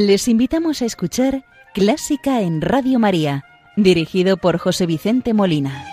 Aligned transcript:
Les 0.00 0.28
invitamos 0.28 0.80
a 0.80 0.86
escuchar 0.86 1.44
Clásica 1.74 2.40
en 2.40 2.62
Radio 2.62 2.98
María, 2.98 3.44
dirigido 3.76 4.38
por 4.38 4.56
José 4.56 4.86
Vicente 4.86 5.34
Molina. 5.34 5.84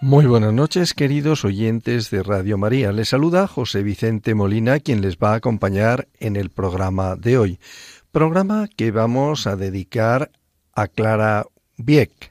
Muy 0.00 0.26
buenas 0.26 0.52
noches, 0.52 0.92
queridos 0.92 1.44
oyentes 1.44 2.10
de 2.10 2.24
Radio 2.24 2.58
María. 2.58 2.90
Les 2.90 3.10
saluda 3.10 3.46
José 3.46 3.84
Vicente 3.84 4.34
Molina, 4.34 4.80
quien 4.80 5.00
les 5.00 5.16
va 5.16 5.34
a 5.34 5.36
acompañar 5.36 6.08
en 6.18 6.34
el 6.34 6.50
programa 6.50 7.14
de 7.14 7.38
hoy. 7.38 7.60
Programa 8.10 8.66
que 8.66 8.90
vamos 8.90 9.46
a 9.46 9.54
dedicar 9.54 10.32
a 10.74 10.88
Clara 10.88 11.46
Wieck, 11.78 12.29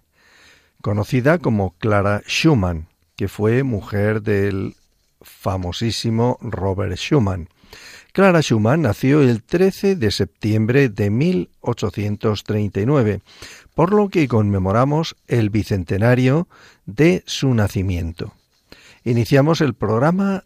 conocida 0.81 1.39
como 1.39 1.75
Clara 1.77 2.21
Schumann, 2.27 2.87
que 3.15 3.27
fue 3.27 3.63
mujer 3.63 4.21
del 4.21 4.75
famosísimo 5.21 6.37
Robert 6.41 6.95
Schumann. 6.95 7.49
Clara 8.13 8.41
Schumann 8.41 8.81
nació 8.81 9.21
el 9.21 9.43
13 9.43 9.95
de 9.95 10.09
septiembre 10.11 10.89
de 10.89 11.09
1839, 11.09 13.21
por 13.75 13.93
lo 13.93 14.09
que 14.09 14.27
conmemoramos 14.27 15.15
el 15.27 15.51
bicentenario 15.51 16.49
de 16.85 17.23
su 17.27 17.53
nacimiento. 17.53 18.33
Iniciamos 19.03 19.61
el 19.61 19.75
programa 19.75 20.43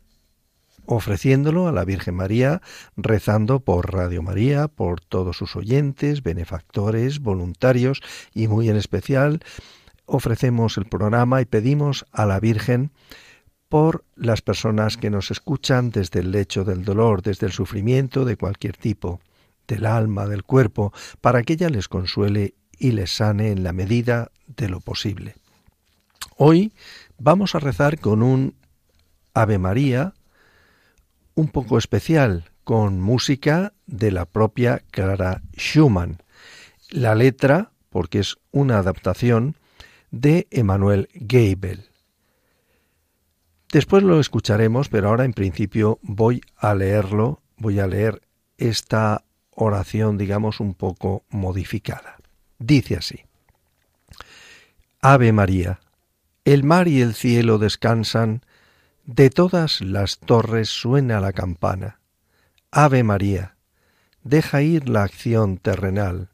ofreciéndolo 0.85 1.67
a 1.67 1.71
la 1.71 1.85
Virgen 1.85 2.15
María, 2.15 2.61
rezando 2.97 3.61
por 3.61 3.93
Radio 3.93 4.21
María, 4.21 4.67
por 4.67 4.99
todos 4.99 5.37
sus 5.37 5.55
oyentes, 5.55 6.23
benefactores, 6.23 7.19
voluntarios 7.19 8.01
y 8.33 8.47
muy 8.47 8.69
en 8.69 8.75
especial 8.75 9.39
ofrecemos 10.05 10.77
el 10.77 10.85
programa 10.85 11.41
y 11.41 11.45
pedimos 11.45 12.05
a 12.11 12.25
la 12.25 12.39
Virgen 12.39 12.91
por 13.69 14.05
las 14.15 14.41
personas 14.41 14.97
que 14.97 15.09
nos 15.09 15.31
escuchan 15.31 15.89
desde 15.89 16.19
el 16.19 16.31
lecho 16.31 16.63
del 16.63 16.85
dolor, 16.85 17.21
desde 17.23 17.47
el 17.47 17.51
sufrimiento 17.51 18.23
de 18.25 18.37
cualquier 18.37 18.77
tipo, 18.77 19.19
del 19.67 19.85
alma, 19.85 20.27
del 20.27 20.43
cuerpo, 20.43 20.93
para 21.21 21.41
que 21.43 21.53
ella 21.53 21.69
les 21.69 21.87
consuele 21.87 22.53
y 22.77 22.91
les 22.91 23.15
sane 23.15 23.51
en 23.51 23.63
la 23.63 23.73
medida 23.73 24.31
de 24.45 24.69
lo 24.69 24.79
posible. 24.79 25.35
Hoy 26.37 26.73
vamos 27.17 27.55
a 27.55 27.59
rezar 27.59 27.99
con 27.99 28.21
un 28.21 28.55
Ave 29.33 29.57
María 29.57 30.13
un 31.35 31.47
poco 31.47 31.77
especial, 31.77 32.51
con 32.63 33.01
música 33.01 33.73
de 33.87 34.11
la 34.11 34.25
propia 34.25 34.83
Clara 34.91 35.41
Schumann. 35.57 36.21
La 36.89 37.15
letra, 37.15 37.71
porque 37.89 38.19
es 38.19 38.37
una 38.51 38.77
adaptación, 38.77 39.55
de 40.13 40.47
Emanuel 40.51 41.09
Geibel. 41.27 41.89
Después 43.71 44.03
lo 44.03 44.19
escucharemos, 44.19 44.87
pero 44.87 45.09
ahora 45.09 45.25
en 45.25 45.33
principio 45.33 45.97
voy 46.03 46.41
a 46.55 46.75
leerlo, 46.75 47.41
voy 47.57 47.79
a 47.79 47.87
leer 47.87 48.21
esta 48.59 49.23
oración, 49.49 50.19
digamos, 50.19 50.59
un 50.59 50.75
poco 50.75 51.23
modificada. 51.29 52.17
Dice 52.59 52.95
así. 52.95 53.25
Ave 55.01 55.33
María, 55.33 55.79
el 56.45 56.63
mar 56.63 56.87
y 56.87 57.01
el 57.01 57.15
cielo 57.15 57.57
descansan, 57.57 58.43
de 59.05 59.31
todas 59.31 59.81
las 59.81 60.19
torres 60.19 60.69
suena 60.69 61.19
la 61.21 61.33
campana. 61.33 61.99
Ave 62.69 63.01
María, 63.01 63.55
deja 64.23 64.61
ir 64.61 64.89
la 64.89 65.03
acción 65.03 65.57
terrenal, 65.57 66.29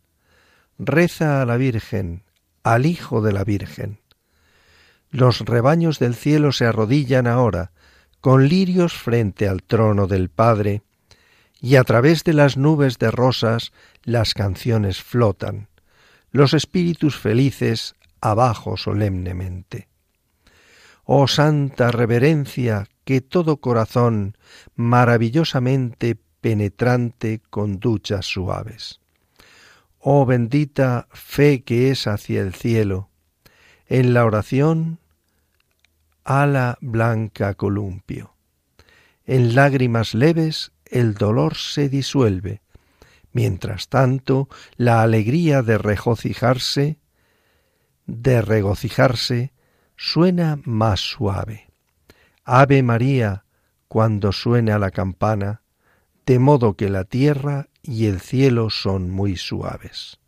reza 0.77 1.41
a 1.41 1.45
la 1.45 1.55
Virgen, 1.55 2.23
al 2.63 2.85
Hijo 2.85 3.21
de 3.21 3.33
la 3.33 3.43
Virgen. 3.43 3.99
Los 5.11 5.39
rebaños 5.41 5.99
del 5.99 6.15
cielo 6.15 6.51
se 6.51 6.65
arrodillan 6.65 7.27
ahora, 7.27 7.71
con 8.21 8.47
lirios 8.47 8.93
frente 8.93 9.47
al 9.47 9.63
trono 9.63 10.07
del 10.07 10.29
Padre, 10.29 10.83
y 11.61 11.75
a 11.75 11.83
través 11.83 12.23
de 12.23 12.33
las 12.33 12.57
nubes 12.57 12.99
de 12.99 13.11
rosas 13.11 13.73
las 14.03 14.33
canciones 14.33 15.01
flotan, 15.01 15.67
los 16.31 16.53
espíritus 16.53 17.17
felices 17.17 17.95
abajo 18.21 18.77
solemnemente. 18.77 19.87
Oh 21.03 21.27
santa 21.27 21.91
reverencia 21.91 22.87
que 23.03 23.21
todo 23.21 23.57
corazón 23.57 24.37
maravillosamente 24.75 26.15
penetrante 26.39 27.41
con 27.49 27.79
duchas 27.79 28.25
suaves. 28.25 28.99
Oh 29.99 30.25
bendita 30.25 31.07
fe 31.11 31.63
que 31.63 31.91
es 31.91 32.07
hacia 32.07 32.41
el 32.41 32.53
cielo, 32.53 33.09
en 33.87 34.13
la 34.13 34.25
oración 34.25 34.99
ala 36.23 36.77
blanca 36.81 37.55
columpio. 37.55 38.35
En 39.25 39.55
lágrimas 39.55 40.13
leves 40.13 40.71
el 40.85 41.15
dolor 41.15 41.55
se 41.55 41.89
disuelve, 41.89 42.61
mientras 43.31 43.89
tanto 43.89 44.47
la 44.77 45.01
alegría 45.01 45.61
de 45.61 45.77
regocijarse, 45.77 46.97
de 48.05 48.41
regocijarse, 48.41 49.53
suena 49.97 50.59
más 50.63 50.99
suave. 50.99 51.67
Ave 52.43 52.83
María, 52.83 53.43
cuando 53.87 54.31
suena 54.31 54.79
la 54.79 54.91
campana, 54.91 55.61
de 56.25 56.39
modo 56.39 56.75
que 56.75 56.89
la 56.89 57.05
tierra 57.05 57.68
y 57.83 58.05
el 58.05 58.19
cielo 58.19 58.69
son 58.69 59.09
muy 59.09 59.35
suaves. 59.35 60.18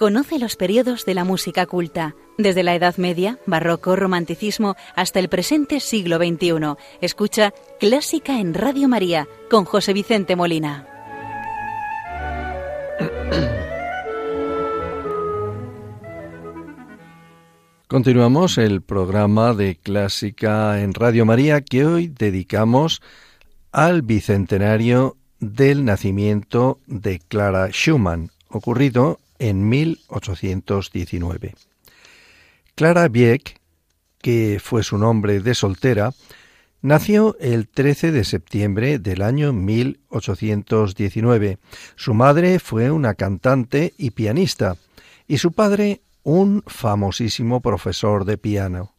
Conoce 0.00 0.38
los 0.38 0.56
periodos 0.56 1.04
de 1.04 1.12
la 1.12 1.24
música 1.24 1.66
culta, 1.66 2.14
desde 2.38 2.62
la 2.62 2.74
Edad 2.74 2.96
Media, 2.96 3.38
Barroco, 3.44 3.96
Romanticismo, 3.96 4.74
hasta 4.96 5.18
el 5.18 5.28
presente 5.28 5.78
siglo 5.78 6.16
XXI. 6.16 6.74
Escucha 7.02 7.52
Clásica 7.78 8.40
en 8.40 8.54
Radio 8.54 8.88
María 8.88 9.28
con 9.50 9.66
José 9.66 9.92
Vicente 9.92 10.36
Molina. 10.36 10.86
Continuamos 17.86 18.56
el 18.56 18.80
programa 18.80 19.52
de 19.52 19.76
Clásica 19.76 20.80
en 20.80 20.94
Radio 20.94 21.26
María 21.26 21.60
que 21.60 21.84
hoy 21.84 22.08
dedicamos 22.08 23.02
al 23.70 24.00
bicentenario 24.00 25.18
del 25.40 25.84
nacimiento 25.84 26.80
de 26.86 27.18
Clara 27.18 27.68
Schumann, 27.68 28.30
ocurrido 28.48 29.19
en 29.40 29.68
1819. 29.68 31.56
Clara 32.76 33.10
Wieck, 33.12 33.60
que 34.22 34.60
fue 34.62 34.84
su 34.84 34.96
nombre 34.96 35.40
de 35.40 35.56
soltera, 35.56 36.12
nació 36.82 37.36
el 37.40 37.66
13 37.66 38.12
de 38.12 38.22
septiembre 38.24 39.00
del 39.00 39.22
año 39.22 39.52
1819. 39.52 41.58
Su 41.96 42.14
madre 42.14 42.60
fue 42.60 42.92
una 42.92 43.14
cantante 43.14 43.92
y 43.98 44.10
pianista, 44.10 44.76
y 45.26 45.38
su 45.38 45.50
padre 45.52 46.02
un 46.22 46.62
famosísimo 46.66 47.60
profesor 47.60 48.24
de 48.24 48.38
piano. 48.38 48.94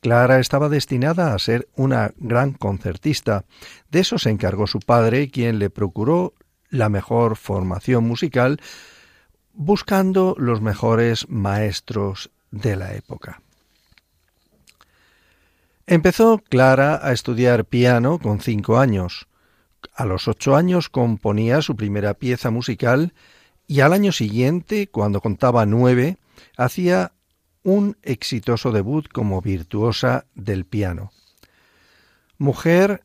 Clara 0.00 0.40
estaba 0.40 0.68
destinada 0.68 1.34
a 1.34 1.38
ser 1.38 1.68
una 1.76 2.12
gran 2.16 2.52
concertista. 2.52 3.44
De 3.90 4.00
eso 4.00 4.18
se 4.18 4.30
encargó 4.30 4.66
su 4.66 4.80
padre, 4.80 5.30
quien 5.30 5.58
le 5.58 5.70
procuró 5.70 6.34
la 6.70 6.88
mejor 6.88 7.36
formación 7.36 8.04
musical 8.04 8.60
buscando 9.54 10.34
los 10.38 10.60
mejores 10.60 11.28
maestros 11.28 12.30
de 12.50 12.76
la 12.76 12.94
época. 12.94 13.42
Empezó 15.86 16.38
Clara 16.38 17.00
a 17.02 17.12
estudiar 17.12 17.64
piano 17.64 18.18
con 18.18 18.40
cinco 18.40 18.78
años. 18.78 19.26
A 19.94 20.04
los 20.04 20.28
ocho 20.28 20.56
años 20.56 20.88
componía 20.88 21.60
su 21.60 21.76
primera 21.76 22.14
pieza 22.14 22.50
musical 22.50 23.12
y 23.66 23.80
al 23.80 23.92
año 23.92 24.12
siguiente, 24.12 24.86
cuando 24.86 25.20
contaba 25.20 25.66
nueve, 25.66 26.18
hacía 26.56 27.12
un 27.64 27.96
exitoso 28.02 28.72
debut 28.72 29.08
como 29.08 29.40
virtuosa 29.40 30.26
del 30.34 30.64
piano. 30.64 31.12
Mujer 32.38 33.02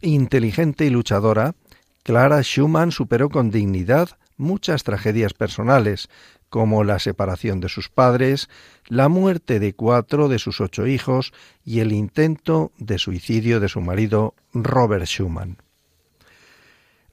inteligente 0.00 0.86
y 0.86 0.90
luchadora, 0.90 1.54
Clara 2.02 2.42
Schumann 2.42 2.92
superó 2.92 3.28
con 3.28 3.50
dignidad 3.50 4.18
muchas 4.40 4.82
tragedias 4.82 5.34
personales, 5.34 6.08
como 6.48 6.82
la 6.82 6.98
separación 6.98 7.60
de 7.60 7.68
sus 7.68 7.88
padres, 7.88 8.48
la 8.88 9.08
muerte 9.08 9.60
de 9.60 9.74
cuatro 9.74 10.28
de 10.28 10.40
sus 10.40 10.60
ocho 10.60 10.86
hijos 10.86 11.32
y 11.64 11.78
el 11.78 11.92
intento 11.92 12.72
de 12.78 12.98
suicidio 12.98 13.60
de 13.60 13.68
su 13.68 13.80
marido 13.80 14.34
Robert 14.52 15.04
Schumann. 15.04 15.58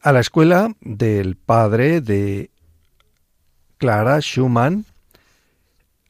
A 0.02 0.12
la 0.12 0.22
escuela 0.22 0.76
del 0.82 1.36
padre 1.36 2.02
de 2.02 2.50
Clara 3.78 4.20
Schumann 4.22 4.86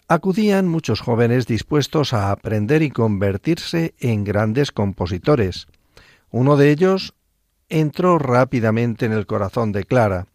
acudían 0.08 0.68
muchos 0.68 1.02
jóvenes 1.02 1.48
dispuestos 1.48 2.14
a 2.14 2.32
aprender 2.32 2.82
y 2.82 2.92
convertirse 2.92 3.94
en 4.00 4.24
grandes 4.24 4.72
compositores. 4.72 5.68
Uno 6.30 6.56
de 6.56 6.72
ellos 6.72 7.14
entró 7.70 8.18
rápidamente 8.18 9.06
en 9.06 9.12
el 9.12 9.26
corazón 9.26 9.72
de 9.72 9.84
Clara. 9.84 10.28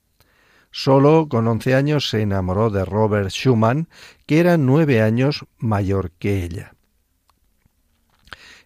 Solo 0.72 1.28
con 1.28 1.46
once 1.46 1.74
años 1.74 2.08
se 2.08 2.22
enamoró 2.22 2.70
de 2.70 2.84
Robert 2.86 3.28
Schumann, 3.28 3.88
que 4.26 4.40
era 4.40 4.56
nueve 4.56 5.02
años 5.02 5.44
mayor 5.58 6.10
que 6.12 6.42
ella. 6.42 6.74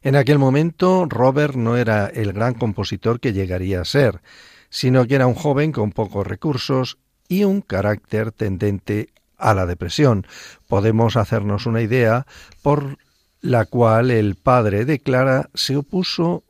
En 0.03 0.15
aquel 0.15 0.39
momento 0.39 1.07
Robert 1.09 1.57
no 1.57 1.77
era 1.77 2.07
el 2.07 2.33
gran 2.33 2.55
compositor 2.55 3.19
que 3.19 3.33
llegaría 3.33 3.81
a 3.81 3.85
ser, 3.85 4.23
sino 4.71 5.05
que 5.07 5.17
era 5.17 5.27
un 5.27 5.35
joven 5.35 5.73
con 5.73 5.91
pocos 5.91 6.25
recursos 6.25 6.97
y 7.29 7.43
un 7.43 7.61
carácter 7.61 8.31
tendente 8.31 9.09
a 9.37 9.53
la 9.53 9.67
depresión. 9.67 10.29
Podemos 10.69 11.17
hacernos 11.17 11.67
una 11.67 11.83
idea 11.83 12.25
por 12.63 12.99
la 13.41 13.65
cual 13.65 14.13
el 14.13 14.37
padre 14.37 14.85
de 14.85 15.01
Clara 15.01 15.51
se 15.55 15.77
opuso 15.77 16.45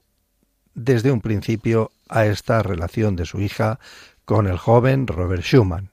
desde 0.75 1.11
un 1.11 1.23
principio 1.23 1.93
a 2.09 2.27
esta 2.27 2.63
relación 2.63 3.17
de 3.17 3.25
su 3.25 3.41
hija 3.41 3.81
con 4.27 4.47
el 4.47 4.59
joven 4.59 5.07
Robert 5.07 5.43
Schumann. 5.43 5.91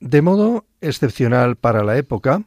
De 0.00 0.22
modo 0.22 0.64
excepcional 0.80 1.56
para 1.56 1.84
la 1.84 1.96
época, 1.96 2.42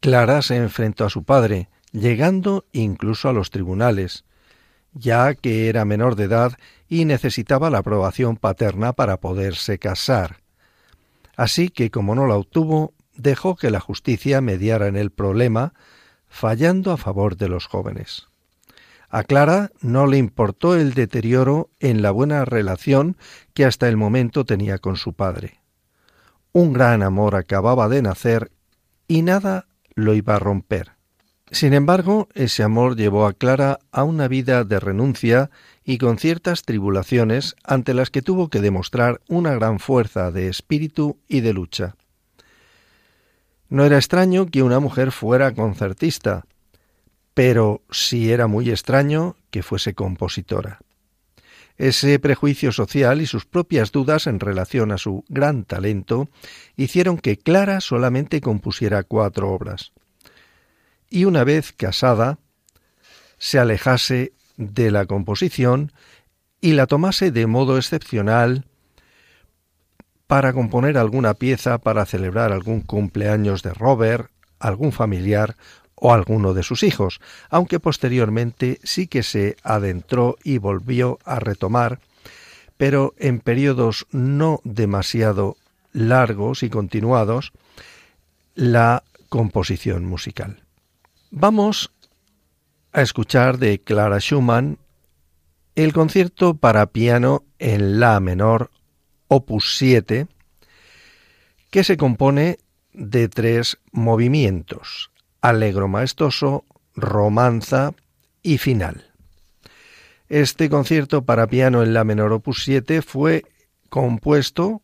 Clara 0.00 0.42
se 0.42 0.56
enfrentó 0.56 1.06
a 1.06 1.10
su 1.10 1.24
padre, 1.24 1.68
llegando 1.90 2.66
incluso 2.72 3.28
a 3.28 3.32
los 3.32 3.50
tribunales, 3.50 4.24
ya 4.92 5.34
que 5.34 5.68
era 5.68 5.84
menor 5.84 6.16
de 6.16 6.24
edad 6.24 6.52
y 6.88 7.06
necesitaba 7.06 7.70
la 7.70 7.78
aprobación 7.78 8.36
paterna 8.36 8.92
para 8.92 9.16
poderse 9.18 9.78
casar. 9.78 10.36
Así 11.36 11.70
que, 11.70 11.90
como 11.90 12.14
no 12.14 12.26
la 12.26 12.36
obtuvo, 12.36 12.92
dejó 13.16 13.56
que 13.56 13.70
la 13.70 13.80
justicia 13.80 14.40
mediara 14.40 14.86
en 14.86 14.96
el 14.96 15.10
problema, 15.10 15.72
fallando 16.28 16.92
a 16.92 16.96
favor 16.96 17.36
de 17.36 17.48
los 17.48 17.66
jóvenes. 17.66 18.28
A 19.14 19.22
Clara 19.22 19.70
no 19.80 20.08
le 20.08 20.18
importó 20.18 20.74
el 20.74 20.92
deterioro 20.92 21.70
en 21.78 22.02
la 22.02 22.10
buena 22.10 22.44
relación 22.44 23.16
que 23.52 23.64
hasta 23.64 23.88
el 23.88 23.96
momento 23.96 24.44
tenía 24.44 24.78
con 24.78 24.96
su 24.96 25.12
padre. 25.12 25.60
Un 26.50 26.72
gran 26.72 27.00
amor 27.04 27.36
acababa 27.36 27.88
de 27.88 28.02
nacer 28.02 28.50
y 29.06 29.22
nada 29.22 29.68
lo 29.94 30.14
iba 30.14 30.34
a 30.34 30.40
romper. 30.40 30.94
Sin 31.52 31.74
embargo, 31.74 32.28
ese 32.34 32.64
amor 32.64 32.96
llevó 32.96 33.26
a 33.26 33.34
Clara 33.34 33.78
a 33.92 34.02
una 34.02 34.26
vida 34.26 34.64
de 34.64 34.80
renuncia 34.80 35.48
y 35.84 35.98
con 35.98 36.18
ciertas 36.18 36.64
tribulaciones 36.64 37.54
ante 37.62 37.94
las 37.94 38.10
que 38.10 38.20
tuvo 38.20 38.48
que 38.48 38.60
demostrar 38.60 39.20
una 39.28 39.54
gran 39.54 39.78
fuerza 39.78 40.32
de 40.32 40.48
espíritu 40.48 41.20
y 41.28 41.40
de 41.40 41.52
lucha. 41.52 41.94
No 43.68 43.84
era 43.84 43.94
extraño 43.94 44.46
que 44.46 44.64
una 44.64 44.80
mujer 44.80 45.12
fuera 45.12 45.54
concertista, 45.54 46.46
pero 47.34 47.82
sí 47.90 48.30
era 48.32 48.46
muy 48.46 48.70
extraño 48.70 49.36
que 49.50 49.62
fuese 49.62 49.94
compositora. 49.94 50.78
Ese 51.76 52.20
prejuicio 52.20 52.70
social 52.70 53.20
y 53.20 53.26
sus 53.26 53.46
propias 53.46 53.90
dudas 53.90 54.28
en 54.28 54.38
relación 54.38 54.92
a 54.92 54.98
su 54.98 55.24
gran 55.28 55.64
talento 55.64 56.28
hicieron 56.76 57.18
que 57.18 57.36
Clara 57.36 57.80
solamente 57.80 58.40
compusiera 58.40 59.02
cuatro 59.02 59.50
obras. 59.50 59.92
Y 61.10 61.24
una 61.24 61.42
vez 61.42 61.72
casada, 61.72 62.38
se 63.38 63.58
alejase 63.58 64.32
de 64.56 64.92
la 64.92 65.06
composición 65.06 65.92
y 66.60 66.72
la 66.72 66.86
tomase 66.86 67.32
de 67.32 67.48
modo 67.48 67.76
excepcional 67.76 68.66
para 70.28 70.52
componer 70.52 70.96
alguna 70.96 71.34
pieza 71.34 71.78
para 71.78 72.06
celebrar 72.06 72.52
algún 72.52 72.80
cumpleaños 72.80 73.62
de 73.62 73.74
Robert, 73.74 74.30
algún 74.58 74.92
familiar 74.92 75.56
o 75.94 76.12
alguno 76.12 76.54
de 76.54 76.62
sus 76.62 76.82
hijos, 76.82 77.20
aunque 77.50 77.80
posteriormente 77.80 78.80
sí 78.82 79.06
que 79.06 79.22
se 79.22 79.56
adentró 79.62 80.36
y 80.42 80.58
volvió 80.58 81.18
a 81.24 81.38
retomar, 81.38 82.00
pero 82.76 83.14
en 83.18 83.40
periodos 83.40 84.06
no 84.10 84.60
demasiado 84.64 85.56
largos 85.92 86.62
y 86.62 86.70
continuados, 86.70 87.52
la 88.54 89.04
composición 89.28 90.04
musical. 90.04 90.62
Vamos 91.30 91.90
a 92.92 93.02
escuchar 93.02 93.58
de 93.58 93.80
Clara 93.80 94.18
Schumann 94.18 94.78
el 95.74 95.92
concierto 95.92 96.54
para 96.54 96.86
piano 96.86 97.44
en 97.58 97.98
La 97.98 98.20
menor, 98.20 98.70
opus 99.26 99.76
7, 99.76 100.28
que 101.70 101.82
se 101.82 101.96
compone 101.96 102.58
de 102.92 103.28
tres 103.28 103.78
movimientos, 103.90 105.10
Alegro 105.44 105.88
maestoso, 105.88 106.64
Romanza 106.96 107.92
y 108.42 108.56
Final. 108.56 109.12
Este 110.30 110.70
concierto 110.70 111.26
para 111.26 111.48
piano 111.48 111.82
en 111.82 111.92
la 111.92 112.02
menor 112.02 112.32
opus 112.32 112.64
7 112.64 113.02
fue 113.02 113.44
compuesto 113.90 114.80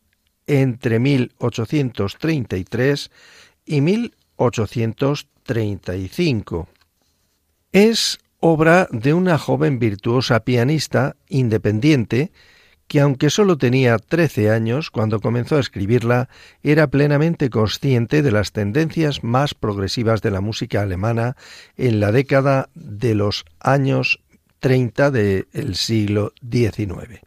entre 0.47 0.99
1833 0.99 3.11
y 3.65 3.81
1835. 3.81 6.69
Es 7.73 8.19
obra 8.39 8.87
de 8.91 9.15
una 9.15 9.39
joven 9.39 9.79
virtuosa 9.79 10.41
pianista 10.41 11.17
independiente 11.31 12.33
que 12.91 12.99
aunque 12.99 13.31
solo 13.31 13.57
tenía 13.57 13.99
trece 13.99 14.51
años 14.51 14.91
cuando 14.91 15.21
comenzó 15.21 15.57
a 15.57 15.61
escribirla, 15.61 16.29
era 16.65 16.89
plenamente 16.89 17.49
consciente 17.49 18.21
de 18.21 18.33
las 18.33 18.51
tendencias 18.51 19.23
más 19.23 19.55
progresivas 19.55 20.23
de 20.23 20.33
la 20.33 20.41
música 20.41 20.83
alemana 20.83 21.37
en 21.77 22.01
la 22.01 22.11
década 22.11 22.69
de 22.75 23.15
los 23.15 23.45
años 23.61 24.19
30 24.59 25.13
del 25.13 25.77
siglo 25.77 26.33
XIX. 26.43 27.21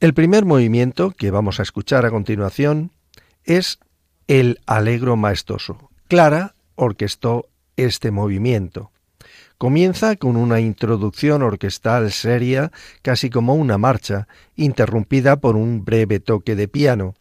El 0.00 0.12
primer 0.12 0.44
movimiento 0.44 1.12
que 1.12 1.30
vamos 1.30 1.60
a 1.60 1.62
escuchar 1.62 2.04
a 2.04 2.10
continuación 2.10 2.90
es 3.44 3.78
el 4.28 4.60
Alegro 4.66 5.16
maestoso. 5.16 5.88
Clara 6.08 6.56
orquestó 6.74 7.48
este 7.78 8.10
movimiento. 8.10 8.90
Comienza 9.58 10.16
con 10.16 10.36
una 10.36 10.60
introducción 10.60 11.42
orquestal 11.42 12.12
seria, 12.12 12.72
casi 13.00 13.30
como 13.30 13.54
una 13.54 13.78
marcha, 13.78 14.28
interrumpida 14.54 15.36
por 15.36 15.56
un 15.56 15.82
breve 15.82 16.20
toque 16.20 16.54
de 16.54 16.68
piano. 16.68 17.14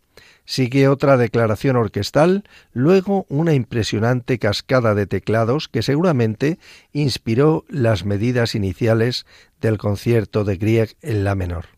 Sigue 0.43 0.89
otra 0.89 1.15
declaración 1.15 1.77
orquestal, 1.77 2.43
luego 2.73 3.25
una 3.29 3.53
impresionante 3.53 4.37
cascada 4.37 4.95
de 4.95 5.07
teclados 5.07 5.69
que 5.69 5.81
seguramente 5.81 6.59
inspiró 6.91 7.63
las 7.69 8.03
medidas 8.03 8.53
iniciales 8.53 9.25
del 9.61 9.77
concierto 9.77 10.43
de 10.43 10.57
Grieg 10.57 10.97
en 11.01 11.23
la 11.23 11.35
menor. 11.35 11.74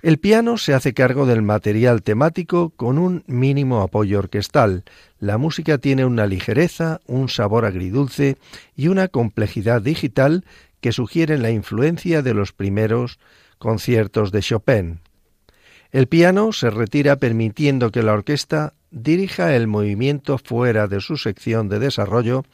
El 0.00 0.18
piano 0.18 0.58
se 0.58 0.74
hace 0.74 0.94
cargo 0.94 1.26
del 1.26 1.42
material 1.42 2.02
temático 2.02 2.70
con 2.70 2.98
un 2.98 3.24
mínimo 3.26 3.82
apoyo 3.82 4.20
orquestal. 4.20 4.84
La 5.18 5.38
música 5.38 5.78
tiene 5.78 6.04
una 6.04 6.26
ligereza, 6.26 7.00
un 7.06 7.28
sabor 7.28 7.64
agridulce 7.64 8.36
y 8.76 8.88
una 8.88 9.08
complejidad 9.08 9.82
digital 9.82 10.44
que 10.80 10.92
sugieren 10.92 11.42
la 11.42 11.50
influencia 11.50 12.22
de 12.22 12.32
los 12.32 12.52
primeros 12.52 13.18
conciertos 13.58 14.30
de 14.30 14.40
Chopin. 14.40 15.00
El 15.90 16.06
piano 16.06 16.52
se 16.52 16.70
retira 16.70 17.16
permitiendo 17.16 17.90
que 17.90 18.04
la 18.04 18.12
orquesta 18.12 18.74
dirija 18.92 19.56
el 19.56 19.66
movimiento 19.66 20.38
fuera 20.38 20.86
de 20.86 21.00
su 21.00 21.16
sección 21.16 21.68
de 21.68 21.80
desarrollo, 21.80 22.44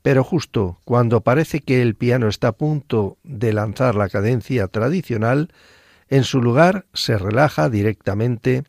pero 0.00 0.24
justo 0.24 0.78
cuando 0.84 1.20
parece 1.20 1.60
que 1.60 1.82
el 1.82 1.94
piano 1.94 2.28
está 2.28 2.48
a 2.48 2.52
punto 2.52 3.18
de 3.22 3.52
lanzar 3.52 3.96
la 3.96 4.08
cadencia 4.08 4.68
tradicional, 4.68 5.50
en 6.08 6.24
su 6.24 6.40
lugar 6.40 6.86
se 6.92 7.18
relaja 7.18 7.68
directamente 7.68 8.64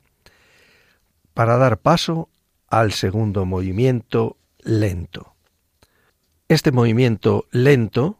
para 1.33 1.57
dar 1.57 1.77
paso 1.77 2.29
al 2.67 2.91
segundo 2.91 3.45
movimiento 3.45 4.37
lento. 4.59 5.35
Este 6.47 6.71
movimiento 6.71 7.45
lento 7.51 8.17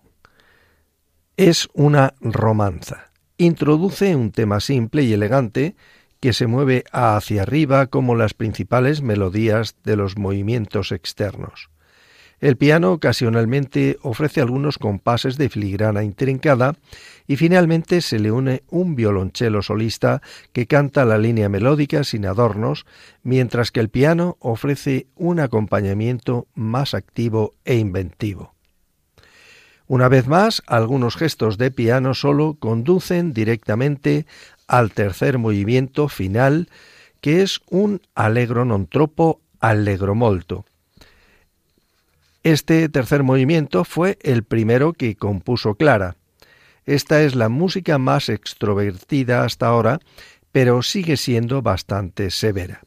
es 1.36 1.70
una 1.74 2.14
romanza. 2.20 3.12
Introduce 3.38 4.16
un 4.16 4.32
tema 4.32 4.60
simple 4.60 5.04
y 5.04 5.14
elegante 5.14 5.76
que 6.20 6.34
se 6.34 6.48
mueve 6.48 6.84
hacia 6.92 7.44
arriba 7.44 7.88
como 7.88 8.16
las 8.16 8.34
principales 8.34 9.02
melodías 9.02 9.76
de 9.84 9.96
los 9.96 10.18
movimientos 10.18 10.92
externos. 10.92 11.70
El 12.40 12.56
piano 12.56 12.92
ocasionalmente 12.92 13.98
ofrece 14.04 14.42
algunos 14.42 14.78
compases 14.78 15.38
de 15.38 15.50
filigrana 15.50 16.04
intrincada 16.04 16.76
y 17.26 17.36
finalmente 17.36 18.00
se 18.02 18.20
le 18.20 18.32
une 18.32 18.62
un 18.70 18.96
violonchelo 18.96 19.64
solista 19.64 20.22
que 20.54 20.68
canta 20.68 21.04
la 21.04 21.18
línea 21.18 21.50
melódica 21.50 22.04
sin 22.04 22.28
adornos, 22.28 22.86
mientras 23.24 23.72
que 23.72 23.80
el 23.80 23.90
piano 23.90 24.38
ofrece 24.40 25.08
un 25.16 25.40
acompañamiento 25.40 26.46
más 26.54 26.94
activo 26.94 27.54
e 27.66 27.78
inventivo. 27.78 28.54
Una 29.88 30.08
vez 30.08 30.28
más, 30.28 30.62
algunos 30.68 31.16
gestos 31.16 31.58
de 31.58 31.72
piano 31.72 32.14
solo 32.14 32.58
conducen 32.60 33.34
directamente 33.34 34.28
al 34.68 34.92
tercer 34.92 35.40
movimiento 35.40 36.08
final, 36.08 36.70
que 37.20 37.42
es 37.42 37.62
un 37.72 38.02
allegro 38.14 38.62
non 38.64 38.86
troppo 38.86 39.42
allegro 39.58 40.14
molto 40.14 40.66
este 42.52 42.88
tercer 42.88 43.24
movimiento 43.24 43.84
fue 43.84 44.18
el 44.22 44.44
primero 44.44 44.94
que 44.94 45.18
compuso 45.18 45.76
Clara. 45.76 46.16
Esta 46.86 47.22
es 47.22 47.36
la 47.36 47.50
música 47.50 47.98
más 47.98 48.30
extrovertida 48.30 49.44
hasta 49.44 49.68
ahora, 49.68 50.00
pero 50.54 50.82
sigue 50.82 51.18
siendo 51.18 51.62
bastante 51.62 52.32
severa. 52.32 52.84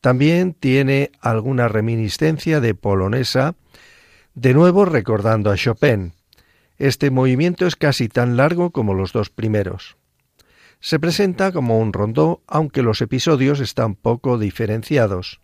También 0.00 0.54
tiene 0.54 1.10
alguna 1.20 1.68
reminiscencia 1.68 2.60
de 2.60 2.74
polonesa, 2.74 3.54
de 4.34 4.54
nuevo 4.54 4.86
recordando 4.86 5.50
a 5.50 5.56
Chopin. 5.56 6.14
Este 6.78 7.10
movimiento 7.10 7.66
es 7.66 7.76
casi 7.76 8.08
tan 8.08 8.38
largo 8.38 8.70
como 8.70 8.94
los 8.94 9.12
dos 9.12 9.28
primeros. 9.28 9.98
Se 10.80 10.98
presenta 10.98 11.52
como 11.52 11.78
un 11.78 11.92
rondó, 11.92 12.40
aunque 12.46 12.82
los 12.82 13.02
episodios 13.02 13.60
están 13.60 13.94
poco 13.94 14.38
diferenciados 14.38 15.40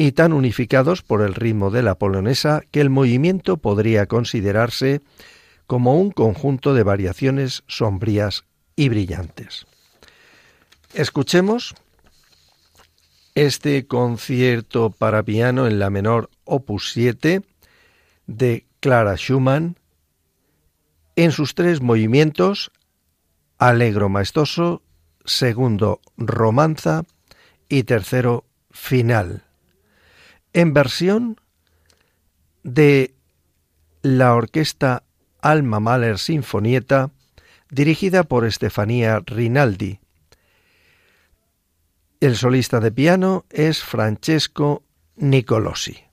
y 0.00 0.12
tan 0.12 0.32
unificados 0.32 1.02
por 1.02 1.20
el 1.20 1.34
ritmo 1.34 1.70
de 1.70 1.82
la 1.82 1.94
polonesa 1.94 2.62
que 2.70 2.80
el 2.80 2.88
movimiento 2.88 3.58
podría 3.58 4.06
considerarse 4.06 5.02
como 5.66 6.00
un 6.00 6.10
conjunto 6.10 6.72
de 6.72 6.82
variaciones 6.82 7.64
sombrías 7.66 8.46
y 8.76 8.88
brillantes. 8.88 9.66
Escuchemos 10.94 11.74
este 13.34 13.86
concierto 13.86 14.88
para 14.88 15.22
piano 15.22 15.66
en 15.66 15.78
la 15.78 15.90
menor 15.90 16.30
opus 16.44 16.92
7 16.94 17.42
de 18.26 18.64
Clara 18.80 19.16
Schumann 19.16 19.76
en 21.14 21.30
sus 21.30 21.54
tres 21.54 21.82
movimientos 21.82 22.72
alegro 23.58 24.08
maestoso, 24.08 24.80
segundo 25.26 26.00
romanza 26.16 27.04
y 27.68 27.82
tercero 27.82 28.46
final 28.70 29.44
en 30.52 30.74
versión 30.74 31.40
de 32.62 33.14
la 34.02 34.34
orquesta 34.34 35.04
Alma 35.40 35.80
Mahler 35.80 36.18
Sinfonieta, 36.18 37.10
dirigida 37.70 38.24
por 38.24 38.44
Estefanía 38.44 39.22
Rinaldi. 39.24 40.00
El 42.20 42.36
solista 42.36 42.80
de 42.80 42.92
piano 42.92 43.46
es 43.50 43.82
Francesco 43.82 44.82
Nicolosi. 45.16 46.09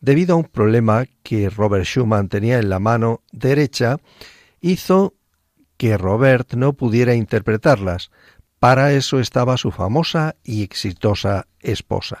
debido 0.00 0.34
a 0.34 0.38
un 0.38 0.44
problema 0.44 1.06
que 1.22 1.48
Robert 1.48 1.84
Schumann 1.84 2.28
tenía 2.28 2.58
en 2.58 2.68
la 2.68 2.78
mano 2.78 3.22
derecha, 3.32 3.96
hizo 4.60 5.14
que 5.78 5.96
Robert 5.96 6.54
no 6.54 6.74
pudiera 6.74 7.14
interpretarlas. 7.14 8.10
Para 8.58 8.92
eso 8.92 9.18
estaba 9.18 9.56
su 9.56 9.70
famosa 9.70 10.36
y 10.44 10.62
exitosa 10.62 11.46
esposa. 11.60 12.20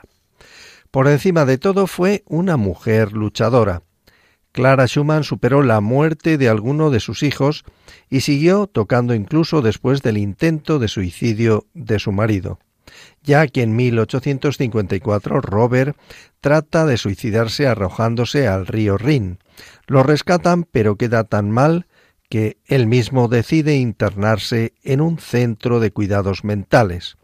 Por 0.90 1.08
encima 1.08 1.44
de 1.44 1.58
todo 1.58 1.86
fue 1.86 2.24
una 2.26 2.56
mujer 2.56 3.12
luchadora. 3.12 3.82
Clara 4.52 4.86
Schumann 4.86 5.24
superó 5.24 5.62
la 5.62 5.80
muerte 5.80 6.36
de 6.36 6.48
alguno 6.48 6.90
de 6.90 7.00
sus 7.00 7.22
hijos 7.22 7.64
y 8.10 8.20
siguió 8.20 8.66
tocando 8.66 9.14
incluso 9.14 9.62
después 9.62 10.02
del 10.02 10.18
intento 10.18 10.78
de 10.78 10.88
suicidio 10.88 11.66
de 11.72 11.98
su 11.98 12.12
marido, 12.12 12.58
ya 13.22 13.46
que 13.46 13.62
en 13.62 13.74
1854 13.74 15.40
Robert 15.40 15.96
trata 16.42 16.84
de 16.84 16.98
suicidarse 16.98 17.66
arrojándose 17.66 18.46
al 18.46 18.66
río 18.66 18.98
Rin. 18.98 19.38
Lo 19.86 20.02
rescatan 20.02 20.64
pero 20.64 20.96
queda 20.96 21.24
tan 21.24 21.50
mal 21.50 21.86
que 22.28 22.58
él 22.66 22.86
mismo 22.86 23.28
decide 23.28 23.76
internarse 23.76 24.74
en 24.82 25.00
un 25.00 25.18
centro 25.18 25.80
de 25.80 25.90
cuidados 25.90 26.44
mentales. 26.44 27.16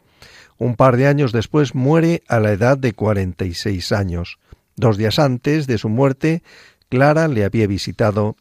Un 0.59 0.77
par 0.77 0.97
de 0.97 1.07
años 1.07 1.33
después 1.33 1.75
muere 1.75 2.23
a 2.27 2.41
la 2.41 2.53
edad 2.53 2.79
de 2.79 2.93
46 2.93 3.93
años. 3.93 4.39
Dos 4.77 4.97
días 4.97 5.19
antes 5.19 5.67
de 5.67 5.79
su 5.79 5.89
muerte, 5.89 6.43
Clara 6.89 7.29
le 7.29 7.45
había 7.45 7.67
visitado 7.67 8.37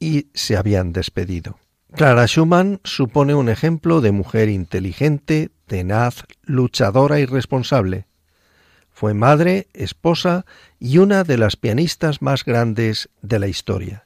y 0.00 0.26
se 0.34 0.56
habían 0.56 0.92
despedido. 0.92 1.58
Clara 1.94 2.26
Schumann 2.26 2.80
supone 2.84 3.34
un 3.34 3.48
ejemplo 3.48 4.00
de 4.00 4.12
mujer 4.12 4.48
inteligente, 4.48 5.50
tenaz, 5.66 6.22
luchadora 6.42 7.18
y 7.20 7.24
responsable. 7.24 8.06
Fue 8.90 9.14
madre, 9.14 9.68
esposa 9.72 10.44
y 10.78 10.98
una 10.98 11.24
de 11.24 11.38
las 11.38 11.56
pianistas 11.56 12.20
más 12.20 12.44
grandes 12.44 13.08
de 13.22 13.38
la 13.38 13.48
historia. 13.48 14.04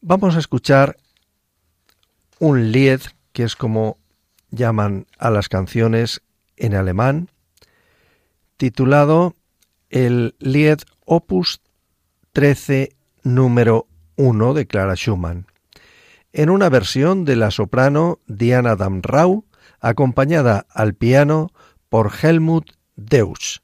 Vamos 0.00 0.36
a 0.36 0.38
escuchar 0.38 0.96
un 2.38 2.70
Lied, 2.72 3.00
que 3.32 3.42
es 3.44 3.56
como 3.56 3.98
llaman 4.52 5.06
a 5.18 5.30
las 5.30 5.48
canciones 5.48 6.22
en 6.56 6.74
alemán, 6.74 7.28
titulado 8.56 9.34
el 9.90 10.36
Lied 10.38 10.78
Opus 11.04 11.60
13 12.32 12.94
número 13.24 13.88
1 14.16 14.54
de 14.54 14.66
Clara 14.66 14.94
Schumann, 14.94 15.46
en 16.32 16.50
una 16.50 16.68
versión 16.68 17.24
de 17.24 17.36
la 17.36 17.50
soprano 17.50 18.20
Diana 18.26 18.76
Damrau, 18.76 19.44
acompañada 19.80 20.66
al 20.70 20.94
piano 20.94 21.50
por 21.88 22.12
Helmut 22.22 22.70
Deutsch. 22.96 23.60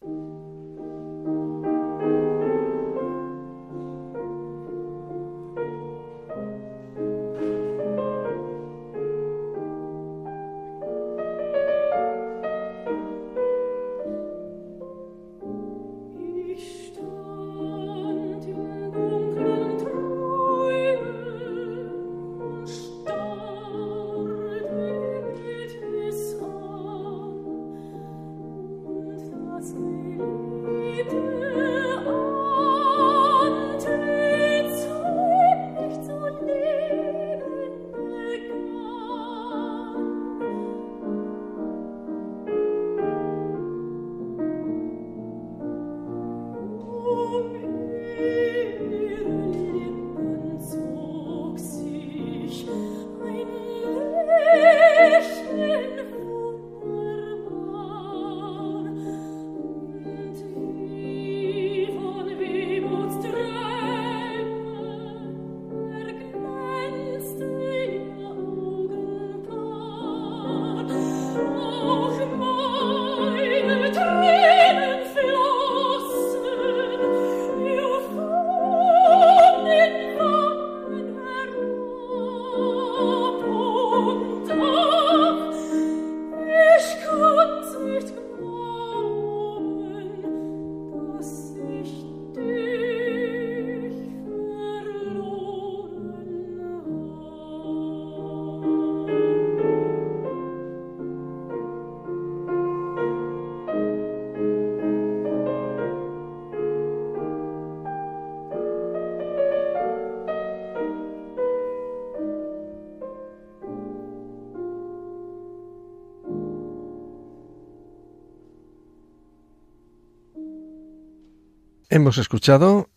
Hemos 121.91 122.19
escuchado 122.19 122.91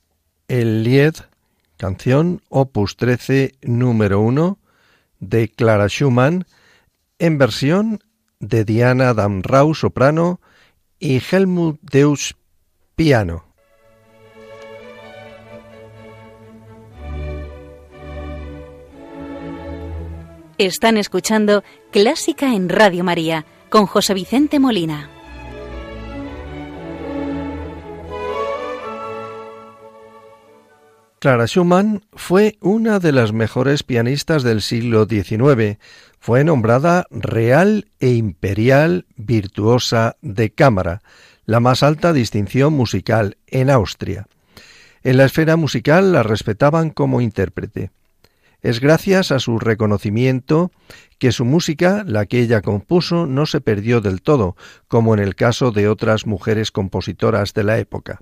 el 0.50 0.84
Lied, 0.84 1.14
canción 1.78 2.42
opus 2.50 2.98
13 2.98 3.54
número 3.62 4.20
1 4.20 4.60
de 5.22 5.48
Clara 5.48 5.88
Schumann 5.88 6.46
en 7.18 7.38
versión 7.38 8.04
de 8.42 8.66
Diana 8.66 9.14
Damrau 9.14 9.74
soprano 9.76 10.42
y 11.00 11.22
Helmut 11.32 11.80
Deus 11.82 12.36
piano. 12.98 13.46
Están 20.58 20.98
escuchando 20.98 21.64
Clásica 21.92 22.54
en 22.54 22.68
Radio 22.68 23.06
María 23.06 23.46
con 23.70 23.86
José 23.86 24.14
Vicente 24.14 24.60
Molina. 24.60 25.21
Clara 31.22 31.46
Schumann 31.46 32.04
fue 32.14 32.58
una 32.62 32.98
de 32.98 33.12
las 33.12 33.32
mejores 33.32 33.84
pianistas 33.84 34.42
del 34.42 34.64
siglo 34.64 35.06
XIX. 35.06 35.78
Fue 36.20 36.44
nombrada 36.44 37.06
Real 37.12 37.86
e 38.00 38.10
Imperial 38.14 39.06
Virtuosa 39.18 40.18
de 40.24 40.50
Cámara, 40.50 41.04
la 41.46 41.60
más 41.60 41.84
alta 41.84 42.12
distinción 42.12 42.74
musical 42.74 43.38
en 43.46 43.70
Austria. 43.70 44.26
En 45.04 45.18
la 45.18 45.26
esfera 45.26 45.58
musical 45.58 46.12
la 46.12 46.24
respetaban 46.24 46.90
como 46.90 47.22
intérprete. 47.22 47.92
Es 48.64 48.80
gracias 48.80 49.32
a 49.32 49.38
su 49.38 49.60
reconocimiento 49.60 50.72
que 51.20 51.32
su 51.32 51.46
música, 51.46 52.04
la 52.04 52.26
que 52.26 52.40
ella 52.40 52.64
compuso, 52.64 53.28
no 53.28 53.46
se 53.46 53.62
perdió 53.62 54.02
del 54.02 54.24
todo, 54.24 54.56
como 54.88 55.14
en 55.14 55.20
el 55.20 55.36
caso 55.36 55.70
de 55.70 55.88
otras 55.88 56.26
mujeres 56.26 56.72
compositoras 56.72 57.54
de 57.54 57.64
la 57.64 57.78
época. 57.78 58.22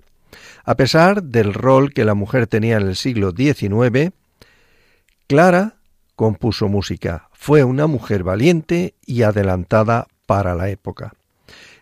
A 0.64 0.76
pesar 0.76 1.22
del 1.22 1.54
rol 1.54 1.92
que 1.92 2.04
la 2.04 2.14
mujer 2.14 2.46
tenía 2.46 2.76
en 2.76 2.88
el 2.88 2.96
siglo 2.96 3.32
XIX, 3.36 4.12
Clara 5.26 5.76
compuso 6.16 6.68
música. 6.68 7.28
Fue 7.32 7.64
una 7.64 7.86
mujer 7.86 8.24
valiente 8.24 8.94
y 9.06 9.22
adelantada 9.22 10.06
para 10.26 10.54
la 10.54 10.68
época. 10.68 11.14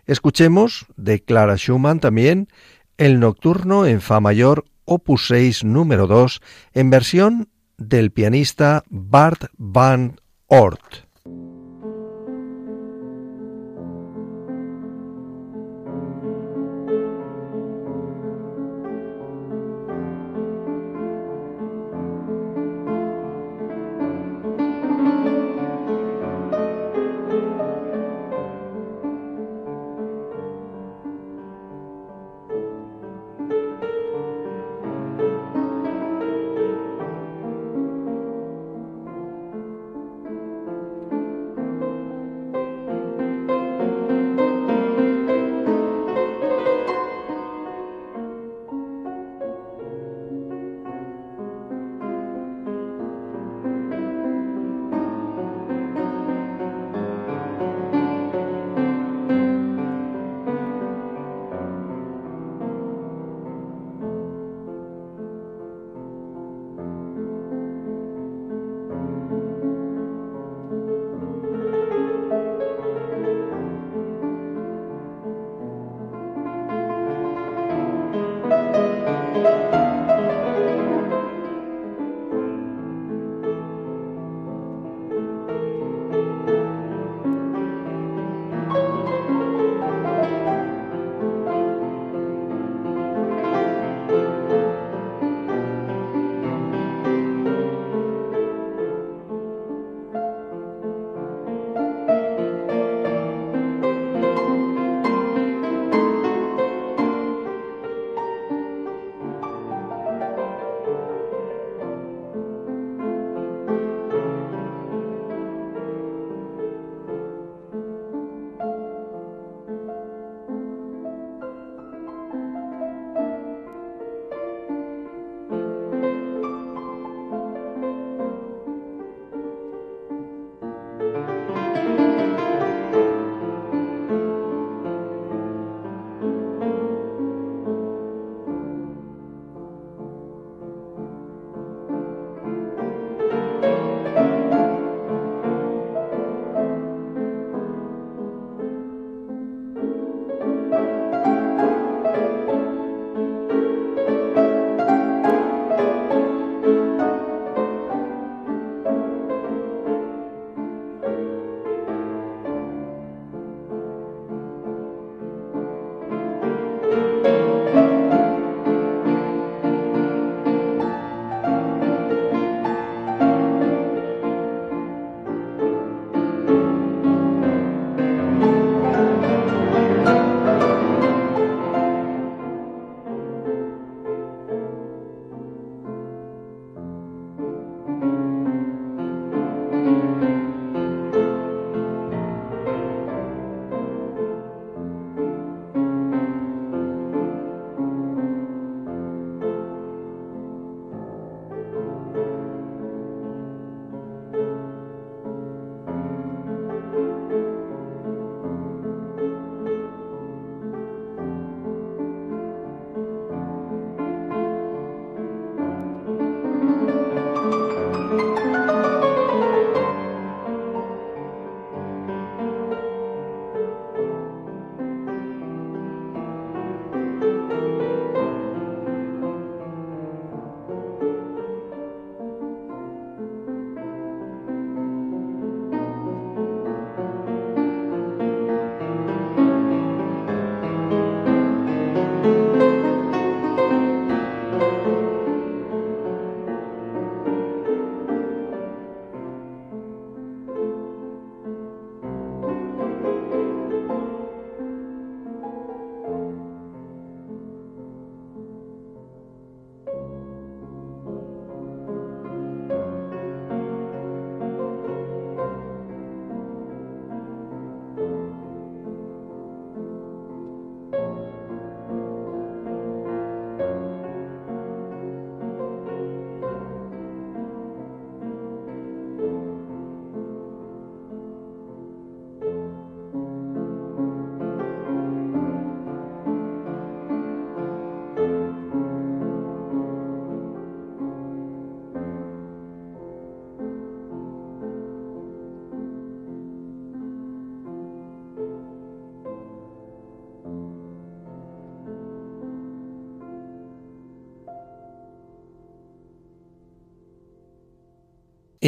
Escuchemos 0.06 0.86
de 0.96 1.20
Clara 1.20 1.56
Schumann 1.56 2.00
también 2.00 2.48
el 2.98 3.20
nocturno 3.20 3.86
en 3.86 4.00
Fa 4.00 4.20
mayor 4.20 4.64
opus 4.84 5.26
6 5.28 5.64
número 5.64 6.06
2 6.06 6.40
en 6.74 6.90
versión 6.90 7.48
del 7.76 8.10
pianista 8.10 8.84
Bart 8.88 9.46
van 9.56 10.20
Ort. 10.46 11.07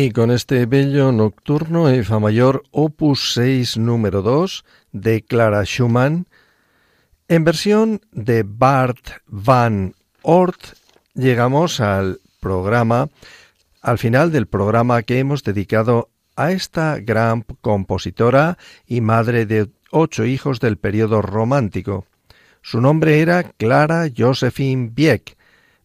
Y 0.02 0.12
con 0.12 0.30
este 0.30 0.64
bello 0.64 1.12
nocturno 1.12 1.90
en 1.90 2.06
Fa 2.06 2.18
mayor 2.18 2.62
opus 2.70 3.34
6 3.34 3.76
número 3.76 4.22
2 4.22 4.64
de 4.92 5.20
Clara 5.20 5.62
Schumann, 5.66 6.26
en 7.28 7.44
versión 7.44 8.00
de 8.10 8.42
Bart 8.42 9.20
van 9.26 9.94
Ort, 10.22 10.78
llegamos 11.12 11.80
al 11.80 12.18
programa, 12.40 13.10
al 13.82 13.98
final 13.98 14.32
del 14.32 14.46
programa 14.46 15.02
que 15.02 15.18
hemos 15.18 15.44
dedicado 15.44 16.08
a 16.34 16.52
esta 16.52 16.98
gran 16.98 17.44
compositora 17.60 18.56
y 18.86 19.02
madre 19.02 19.44
de 19.44 19.68
ocho 19.90 20.24
hijos 20.24 20.60
del 20.60 20.78
periodo 20.78 21.20
romántico. 21.20 22.06
Su 22.62 22.80
nombre 22.80 23.20
era 23.20 23.42
Clara 23.42 24.06
Josephine 24.16 24.92
Wieck, 24.96 25.36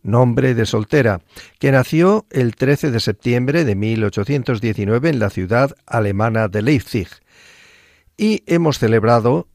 nombre 0.05 0.53
de 0.53 0.65
soltera, 0.65 1.21
que 1.59 1.71
nació 1.71 2.25
el 2.29 2.55
13 2.55 2.91
de 2.91 2.99
septiembre 2.99 3.65
de 3.65 3.75
1819 3.75 5.09
en 5.09 5.19
la 5.19 5.29
ciudad 5.29 5.75
alemana 5.85 6.47
de 6.47 6.61
Leipzig. 6.61 7.09
Y 8.15 8.43
hemos 8.45 8.79
celebrado 8.79 9.47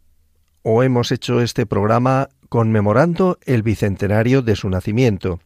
o 0.63 0.83
hemos 0.83 1.13
hecho 1.13 1.41
este 1.41 1.65
programa 1.65 2.29
conmemorando 2.49 3.39
el 3.47 3.63
bicentenario 3.63 4.43
de 4.43 4.57
su 4.57 4.69
nacimiento. 4.69 5.41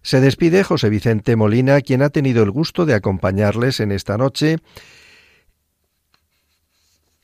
Se 0.00 0.20
despide 0.20 0.64
José 0.64 0.88
Vicente 0.88 1.36
Molina, 1.36 1.80
quien 1.80 2.02
ha 2.02 2.10
tenido 2.10 2.42
el 2.42 2.50
gusto 2.50 2.86
de 2.86 2.94
acompañarles 2.94 3.80
en 3.80 3.92
esta 3.92 4.16
noche, 4.16 4.58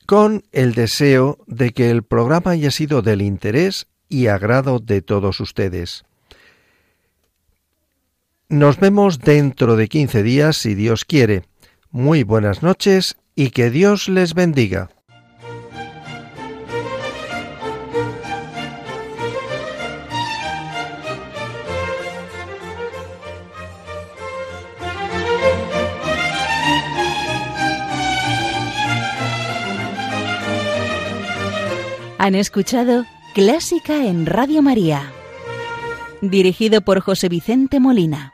con 0.06 0.42
el 0.52 0.74
deseo 0.74 1.38
de 1.46 1.70
que 1.70 1.90
el 1.90 2.02
programa 2.02 2.50
haya 2.50 2.70
sido 2.70 3.00
del 3.00 3.22
interés 3.22 3.86
y 4.08 4.26
agrado 4.26 4.80
de 4.80 5.00
todos 5.00 5.40
ustedes. 5.40 6.04
Nos 8.48 8.78
vemos 8.78 9.20
dentro 9.20 9.76
de 9.76 9.88
quince 9.88 10.22
días 10.22 10.58
si 10.58 10.74
Dios 10.74 11.04
quiere. 11.06 11.44
Muy 11.90 12.24
buenas 12.24 12.62
noches 12.62 13.16
y 13.34 13.50
que 13.50 13.70
Dios 13.70 14.08
les 14.08 14.34
bendiga. 14.34 14.90
Han 32.18 32.34
escuchado 32.34 33.04
Clásica 33.34 34.06
en 34.06 34.26
Radio 34.26 34.62
María, 34.62 35.12
dirigido 36.22 36.82
por 36.82 37.00
José 37.00 37.28
Vicente 37.28 37.80
Molina. 37.80 38.33